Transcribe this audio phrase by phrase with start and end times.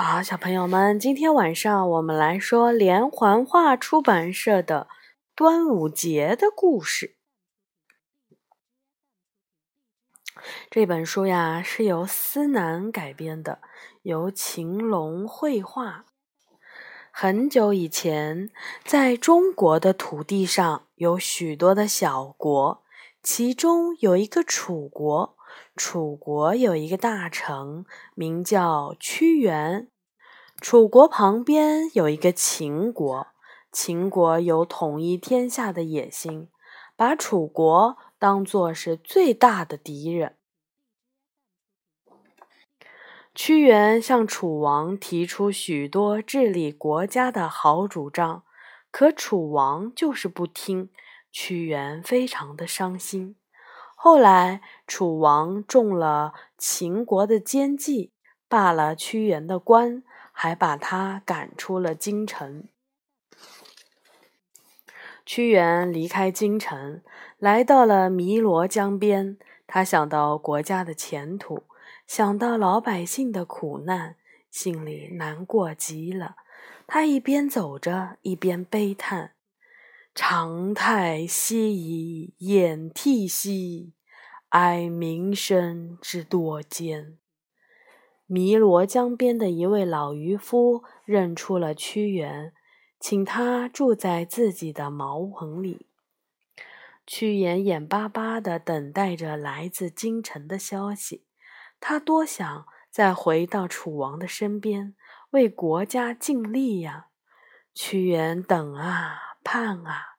[0.00, 4.86] 好，小朋友们，今天晚上我们来说连环画出版社的
[5.34, 7.16] 端午节的故事。
[10.70, 13.58] 这本书呀是由思南改编的，
[14.02, 16.04] 由秦龙绘画。
[17.10, 18.50] 很久以前，
[18.84, 22.84] 在中国的土地上有许多的小国，
[23.20, 25.36] 其中有一个楚国。
[25.78, 27.86] 楚国有一个大城，
[28.16, 29.88] 名叫屈原。
[30.60, 33.28] 楚国旁边有一个秦国，
[33.70, 36.48] 秦国有统一天下的野心，
[36.96, 40.34] 把楚国当作是最大的敌人。
[43.32, 48.42] 屈原向楚王提出许多治理国家的好主张，
[48.90, 50.90] 可楚王就是不听，
[51.30, 53.36] 屈原非常的伤心。
[54.00, 58.12] 后来，楚王中了秦国的奸计，
[58.48, 62.68] 罢了屈原的官，还把他赶出了京城。
[65.26, 67.02] 屈原离开京城，
[67.38, 69.36] 来到了汨罗江边。
[69.66, 71.64] 他想到国家的前途，
[72.06, 74.14] 想到老百姓的苦难，
[74.48, 76.36] 心里难过极了。
[76.86, 79.32] 他一边走着，一边悲叹。
[80.20, 83.92] 长太息矣，掩涕兮，
[84.48, 87.16] 哀民生之多艰。
[88.26, 92.52] 汨罗江边的一位老渔夫认出了屈原，
[92.98, 95.86] 请他住在自己的茅棚里。
[97.06, 101.22] 屈原眼巴巴地等待着来自京城的消息，
[101.78, 104.96] 他多想再回到楚王的身边，
[105.30, 107.06] 为国家尽力呀！
[107.72, 109.27] 屈原等啊！
[109.50, 110.18] 盼啊！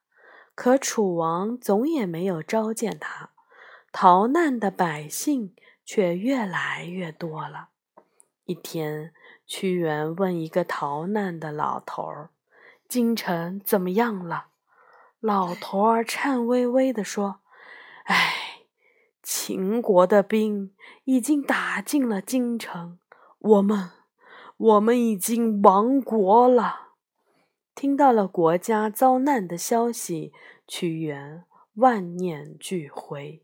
[0.56, 3.30] 可楚王总也没有召见他，
[3.92, 5.54] 逃难的百姓
[5.86, 7.70] 却越来越多了。
[8.46, 9.14] 一天，
[9.46, 12.32] 屈原问一个逃难的老头儿
[12.90, 14.48] ：“京城怎么样了？”
[15.22, 17.42] 老头儿颤巍巍地说
[18.10, 18.64] ：“哎，
[19.22, 20.74] 秦国的兵
[21.04, 22.98] 已经打进了京城，
[23.38, 23.92] 我们，
[24.58, 26.88] 我们已经亡国了。”
[27.80, 30.34] 听到了国家遭难的消息，
[30.68, 31.46] 屈原
[31.76, 33.42] 万念俱灰。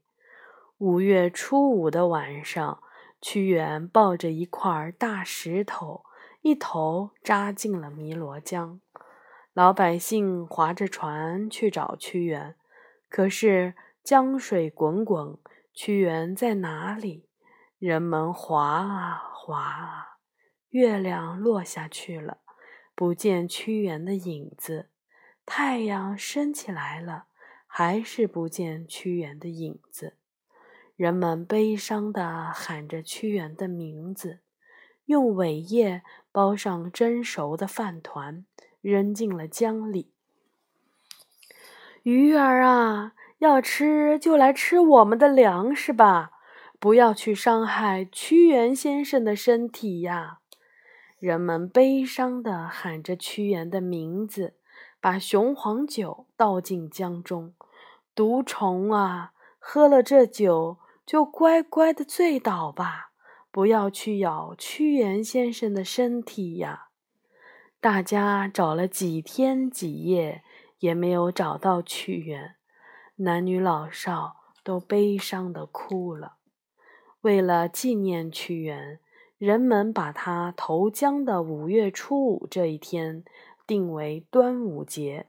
[0.77, 2.83] 五月初五的晚上，
[3.21, 6.03] 屈原抱着一块大石头，
[6.41, 8.81] 一头扎进了汨罗江。
[9.53, 12.55] 老百姓划着船去找屈原，
[13.07, 13.73] 可是
[14.03, 15.37] 江水滚滚，
[15.73, 17.29] 屈原在哪里？
[17.79, 20.17] 人们划啊划啊，
[20.71, 22.39] 月亮落下去了。
[22.95, 24.87] 不见屈原的影子，
[25.45, 27.25] 太阳升起来了，
[27.67, 30.13] 还是不见屈原的影子。
[30.95, 34.39] 人们悲伤地喊着屈原的名字，
[35.07, 38.45] 用苇叶包上蒸熟的饭团，
[38.79, 40.13] 扔进了江里。
[42.03, 46.31] 鱼儿啊，要吃就来吃我们的粮食吧，
[46.79, 50.39] 不要去伤害屈原先生的身体呀！
[51.17, 54.55] 人们悲伤地喊着屈原的名字，
[54.99, 57.53] 把雄黄酒倒进江中。
[58.13, 63.11] 毒虫啊，喝了这酒就乖乖的醉倒吧，
[63.49, 66.89] 不要去咬屈原先生的身体呀！
[67.79, 70.43] 大家找了几天几夜，
[70.79, 72.55] 也没有找到屈原，
[73.15, 76.35] 男女老少都悲伤的哭了。
[77.21, 78.99] 为了纪念屈原。
[79.37, 83.25] 人们把他投江的五月初五这一天
[83.67, 85.27] 定为端午节。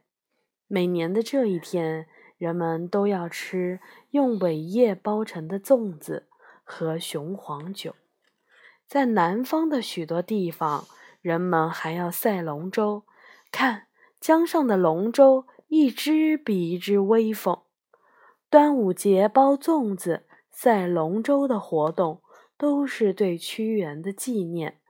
[0.69, 2.07] 每年的这一天，
[2.39, 3.81] 人们都要吃
[4.11, 6.29] 用苇叶包成的粽子
[6.63, 7.97] 和雄黄酒。
[8.87, 10.85] 在南方的许多地方，
[11.21, 13.03] 人们还要赛龙舟。
[13.51, 13.89] 看
[14.21, 17.59] 江上的龙舟，一只比一只威风。
[18.49, 22.23] 端午节包粽子、赛龙舟的活动。
[22.59, 24.81] 都是对屈原的纪念。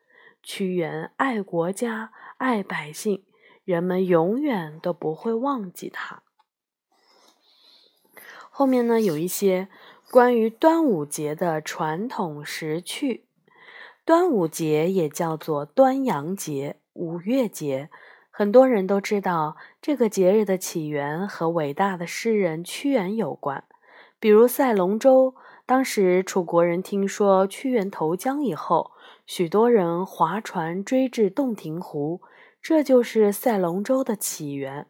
[0.43, 3.25] 屈原爱国家、爱百姓，
[3.65, 6.23] 人们永远都不会忘记他。
[8.51, 9.69] 后面呢，有一些
[10.11, 13.27] 关于端午节的传统时趣。
[14.05, 17.91] 端午节也叫做端阳节、五月节，
[18.31, 23.65] 很多人都知道这个节日的起源和伟大的诗人屈原有关，
[24.21, 25.35] 比如赛龙舟。
[25.67, 28.93] 当时楚国人听说屈原投江以后，
[29.27, 32.21] 许多人划船追至洞庭湖，
[32.63, 34.87] 这就是赛龙舟的起源。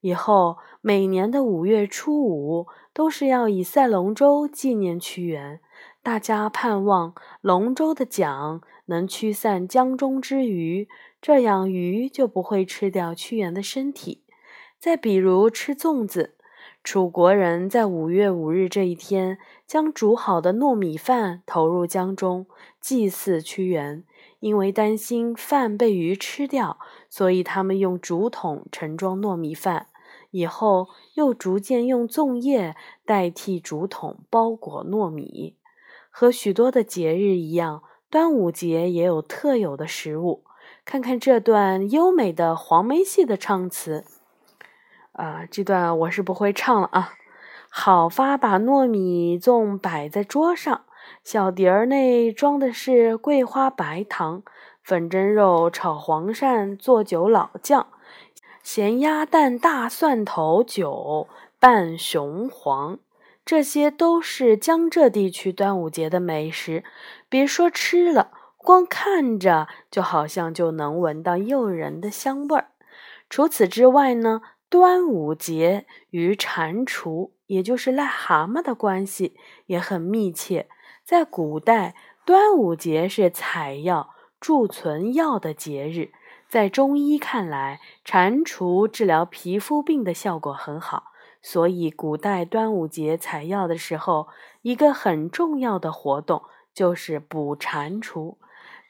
[0.00, 5.60] 以后每年的五月初五都是要以赛龙舟纪念屈原，
[6.00, 10.88] 大家盼望龙舟的桨能驱散江中之鱼，
[11.20, 14.24] 这样鱼就不会吃掉屈原的身体。
[14.78, 16.36] 再比如吃粽子，
[16.82, 22.46] 楚国人在五月五日这一天，将煮好的糯米饭投入江中，
[22.80, 24.02] 祭祀屈原。
[24.40, 26.78] 因为担心饭被鱼吃掉，
[27.10, 29.88] 所以他们用竹筒盛装糯米饭，
[30.30, 32.74] 以后又逐渐用粽叶
[33.04, 35.56] 代替竹筒包裹糯米。
[36.08, 40.44] 和许多的节日一样，端午节也有特有的食物。
[40.86, 44.06] 看看这段优美的黄梅戏的唱词。
[45.20, 47.12] 啊，这段我是不会唱了啊。
[47.68, 50.86] 好发把糯米粽摆在桌上，
[51.22, 54.42] 小碟儿内装的是桂花白糖，
[54.82, 57.88] 粉蒸肉炒黄鳝做酒老酱，
[58.62, 61.28] 咸鸭蛋大蒜头酒
[61.58, 62.98] 拌雄黄，
[63.44, 66.82] 这些都是江浙地区端午节的美食。
[67.28, 72.68] 别说吃了，光看着就好像就能闻到诱人的香味儿。
[73.28, 74.40] 除此之外呢？
[74.70, 79.36] 端午节与蟾蜍，也就是癞蛤蟆的关系
[79.66, 80.68] 也很密切。
[81.04, 86.12] 在古代，端午节是采药、贮存药的节日。
[86.48, 91.06] 在中医看来，蟾蜍治疗皮肤病的效果很好，
[91.42, 94.28] 所以古代端午节采药的时候，
[94.62, 98.36] 一个很重要的活动就是捕蟾蜍。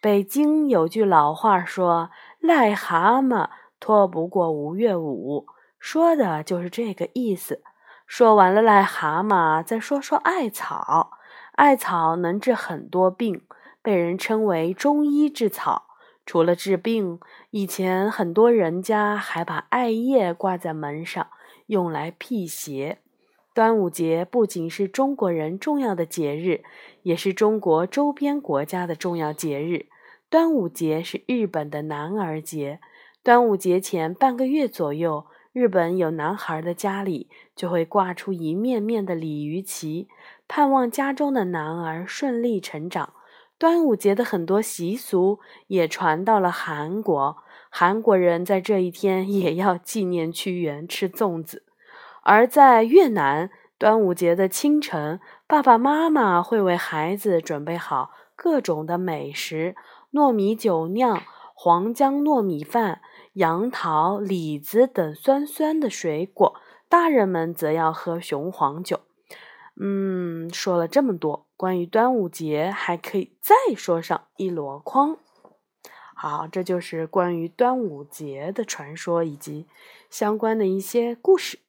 [0.02, 2.10] 北京有句老话说
[2.42, 3.48] ：“癞蛤蟆
[3.78, 5.46] 拖不过五月五。”
[5.80, 7.62] 说的就是这个意思。
[8.06, 11.12] 说完了癞蛤蟆，再说说艾草。
[11.52, 13.42] 艾草能治很多病，
[13.82, 15.86] 被人称为中医之草。
[16.26, 17.18] 除了治病，
[17.50, 21.28] 以前很多人家还把艾叶挂在门上，
[21.66, 22.98] 用来辟邪。
[23.54, 26.62] 端午节不仅是中国人重要的节日，
[27.02, 29.86] 也是中国周边国家的重要节日。
[30.28, 32.80] 端午节是日本的男儿节。
[33.22, 35.26] 端午节前半个月左右。
[35.52, 40.06] 日本有男孩的家里就会挂出一面面的鲤鱼旗，
[40.46, 43.14] 盼望家中的男儿顺利成长。
[43.58, 47.38] 端午节的很多习俗也传到了韩国，
[47.68, 51.64] 韩国人在这一天也要纪念屈原吃粽子。
[52.22, 55.18] 而在越南，端午节的清晨，
[55.48, 59.74] 爸爸妈妈会为孩子准备好各种的美食：
[60.12, 61.20] 糯米酒酿、
[61.54, 63.00] 黄姜糯米饭。
[63.34, 69.00] 杨桃、李子等酸酸的水果，大人们则要喝雄黄酒。
[69.80, 75.16] 嗯，说了这么多，关于端午节还可以再说上一箩筐。
[76.14, 79.66] 好，这就是关于端午节的传说以及
[80.10, 81.60] 相关的一些故事。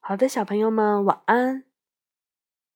[0.00, 1.67] 好的，小朋友们，晚安。